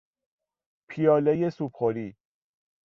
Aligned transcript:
پیالهی 0.89 1.49
سوپخوری 1.49 2.15